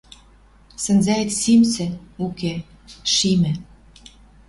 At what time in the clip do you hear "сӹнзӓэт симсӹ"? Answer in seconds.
0.83-1.87